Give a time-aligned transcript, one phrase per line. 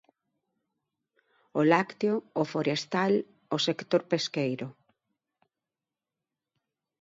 [1.59, 3.13] O lácteo, o forestal,
[3.55, 4.67] o sector pesqueiro.